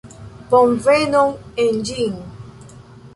[0.53, 2.17] Bonvenon en ĝin!